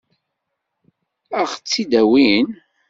Ad 1.39 1.45
ɣ-tt-id-awin? 1.51 2.47